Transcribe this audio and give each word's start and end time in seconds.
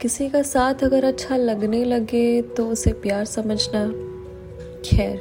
किसी 0.00 0.28
का 0.28 0.42
साथ 0.42 0.82
अगर 0.84 1.04
अच्छा 1.04 1.36
लगने 1.36 1.84
लगे 1.84 2.42
तो 2.42 2.68
उसे 2.68 2.92
प्यार 2.92 3.24
समझना। 3.24 3.86
खैर, 4.84 5.20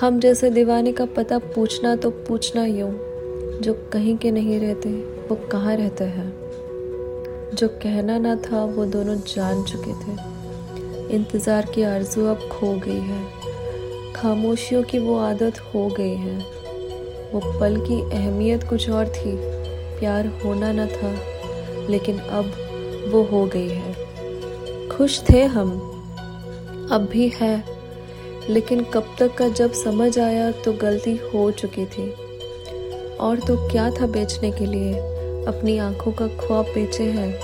हम 0.00 0.20
जैसे 0.20 0.50
दीवाने 0.50 0.92
का 0.92 1.04
पता 1.06 1.38
पूछना 1.38 1.96
तो 1.96 2.10
पूछना 2.10 2.64
यूँ। 2.66 2.90
जो 3.62 3.90
कहीं 3.92 4.16
के 4.16 4.30
नहीं 4.30 4.60
रहते, 4.60 4.88
वो 5.28 5.36
कहाँ 5.52 5.76
रहते 5.76 6.04
हैं? 6.04 6.28
जो 7.54 7.68
कहना 7.68 8.18
ना 8.18 8.36
था, 8.36 8.64
वो 8.64 8.84
दोनों 8.84 9.16
जान 9.16 9.64
चुके 9.64 9.92
थे। 9.92 10.16
इंतज़ार 11.14 11.66
की 11.66 11.82
आरज़ू 11.82 12.26
अब 12.26 12.48
खो 12.52 12.72
गई 12.72 13.00
है। 13.00 13.24
खामोशियों 14.12 14.82
की 14.82 14.98
वो 14.98 15.18
आदत 15.18 15.60
हो 15.60 15.88
गई 15.88 16.14
है। 16.14 16.38
वो 17.32 17.58
पल 17.60 17.80
की 17.80 18.00
अहमियत 18.02 18.64
कुछ 18.64 18.90
और 18.90 19.08
थी। 19.08 19.36
प्यार 20.00 20.26
होना 20.44 20.72
न 20.72 20.86
था, 20.86 21.16
लेकिन 21.90 22.18
अब 22.18 22.67
वो 23.08 23.22
हो 23.22 23.46
गई 23.46 23.68
है। 23.68 23.94
खुश 24.88 25.22
थे 25.30 25.44
हम। 25.44 25.68
अब 26.92 27.08
भी 27.12 27.28
है। 27.28 27.64
लेकिन 28.48 28.84
कब 28.84 29.06
तक 29.18 29.34
का 29.34 29.48
जब 29.48 29.72
समझ 29.72 30.18
आया 30.18 30.50
तो 30.50 30.72
गलती 30.72 31.20
हो 31.34 31.50
चुकी 31.50 31.86
थी। 31.86 32.14
और 33.20 33.38
तो 33.38 33.68
क्या 33.68 33.90
था 33.90 34.06
बेचने 34.06 34.50
के 34.50 34.66
लिए? 34.66 34.92
अपनी 35.44 35.78
आँखों 35.78 36.12
का 36.12 36.26
ख्वाब 36.26 36.64
बेचे 36.64 37.04
हैं। 37.04 37.40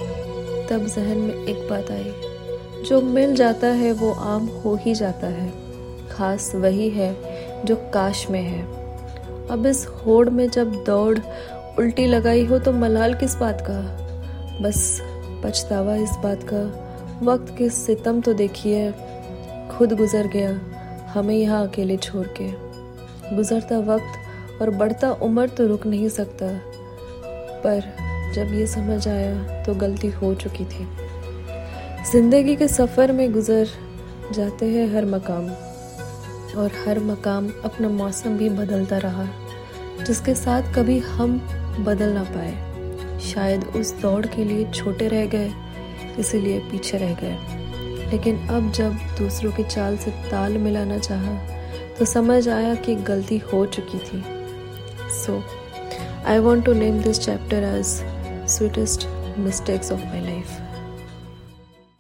तब 0.66 0.86
जहन 0.86 1.18
में 1.18 1.46
एक 1.46 1.68
बात 1.70 1.90
आई। 1.90 2.12
जो 2.88 3.00
मिल 3.00 3.34
जाता 3.34 3.66
है 3.66 3.92
वो 3.92 4.12
आम 4.12 4.46
हो 4.46 4.78
ही 4.80 4.94
जाता 4.94 5.26
है। 5.26 5.52
खास 6.10 6.52
वही 6.54 6.90
है 6.90 7.16
जो 7.64 7.76
काश 7.76 8.30
में 8.30 8.42
है। 8.42 8.62
अब 9.48 9.66
इस 9.66 9.86
होड़ 9.86 10.30
में 10.30 10.50
जब 10.50 10.84
दौड़ 10.84 11.18
उल्टी 11.78 12.06
लगाई 12.06 12.44
हो 12.44 12.58
तो 12.58 12.72
मलाल 12.72 13.14
किस 13.14 13.34
बात 13.34 13.60
का? 13.70 14.04
बस 14.62 15.02
पछतावा 15.44 15.94
इस 15.96 16.16
बात 16.22 16.42
का। 16.52 16.62
वक्त 17.22 17.54
के 17.58 17.68
सितम 17.70 18.20
तो 18.20 18.32
देखिए, 18.34 18.90
खुद 19.70 19.92
गुजर 19.92 20.26
गया, 20.26 20.50
हमें 21.12 21.34
यहाँ 21.34 21.66
अकेले 21.68 21.96
छोड़ 21.96 22.26
के। 22.40 22.50
गुजरता 23.36 23.78
वक्त 23.86 24.60
और 24.62 24.70
बढ़ता 24.70 25.10
उम्र 25.22 25.48
तो 25.48 25.66
रुक 25.66 25.86
नहीं 25.86 26.08
सकता। 26.08 26.46
पर 27.62 27.92
जब 28.34 28.54
ये 28.54 28.66
समझ 28.66 29.06
आया 29.08 29.62
तो 29.62 29.74
गलती 29.74 30.08
हो 30.10 30.34
चुकी 30.34 30.64
थी। 30.64 30.86
ज़िंदगी 32.12 32.56
के 32.56 32.68
सफ़र 32.68 33.12
में 33.12 33.32
गुजर 33.32 33.68
जाते 34.32 34.66
हैं 34.66 34.92
हर 34.94 35.04
मकाम। 35.06 35.48
और 36.54 36.70
हर 36.86 36.98
मकाम 37.00 37.48
अपना 37.64 37.88
मौसम 37.88 38.36
भी 38.38 38.48
बदलता 38.48 38.98
रहा, 38.98 39.26
जिसके 40.06 40.34
साथ 40.34 40.74
कभी 40.74 40.98
हम 40.98 41.38
बदल 41.80 42.12
ना 42.12 42.22
पाए। 42.24 42.73
शायद 43.24 43.64
उस 43.76 43.92
दौड़ 44.00 44.26
के 44.26 44.44
लिए 44.44 44.70
छोटे 44.70 45.08
रह 45.08 45.26
गए, 45.26 45.50
इसीलिए 46.18 46.58
पीछे 46.70 46.98
रह 46.98 47.14
गए। 47.22 48.08
लेकिन 48.10 48.46
अब 48.48 48.70
जब 48.72 48.96
दूसरों 49.18 49.52
की 49.52 49.62
चाल 49.64 49.96
से 49.96 50.10
ताल 50.30 50.58
मिलाना 50.58 50.98
चाहा 50.98 51.34
तो 51.98 52.04
समझ 52.04 52.48
आया 52.48 52.74
कि 52.74 52.94
गलती 53.04 53.38
हो 53.52 53.64
चुकी 53.66 53.98
थी। 53.98 54.22
So 55.14 55.42
I 56.26 56.38
want 56.38 56.64
to 56.64 56.72
name 56.74 57.00
this 57.02 57.20
chapter 57.20 57.64
as 57.64 57.86
sweetest 58.50 59.06
mistakes 59.38 59.92
of 59.92 60.00
my 60.00 60.20
life 60.20 60.73